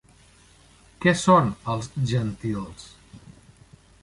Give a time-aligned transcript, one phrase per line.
[1.05, 2.89] Què són els gentils?